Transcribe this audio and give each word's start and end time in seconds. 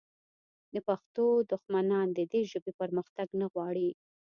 د 0.73 0.75
پښتنو 0.87 1.27
دښمنان 1.51 2.07
د 2.13 2.19
دې 2.31 2.41
ژبې 2.51 2.71
پرمختګ 2.81 3.27
نه 3.41 3.47
غواړي 3.53 3.89